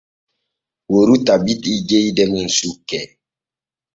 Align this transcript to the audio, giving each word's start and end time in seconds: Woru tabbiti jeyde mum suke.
Woru 0.91 1.15
tabbiti 1.25 1.71
jeyde 1.87 2.23
mum 2.31 2.47
suke. 2.57 2.99